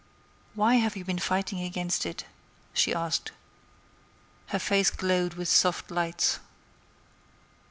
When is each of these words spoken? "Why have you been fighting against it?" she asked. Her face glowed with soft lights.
"Why 0.55 0.77
have 0.77 0.95
you 0.97 1.05
been 1.05 1.19
fighting 1.19 1.59
against 1.59 2.07
it?" 2.07 2.25
she 2.73 2.91
asked. 2.91 3.33
Her 4.47 4.57
face 4.57 4.89
glowed 4.89 5.35
with 5.35 5.47
soft 5.47 5.91
lights. 5.91 6.39